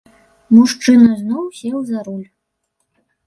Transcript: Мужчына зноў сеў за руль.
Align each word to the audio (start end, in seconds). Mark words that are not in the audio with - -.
Мужчына 0.55 1.09
зноў 1.19 1.43
сеў 1.59 1.77
за 1.91 1.99
руль. 2.09 2.27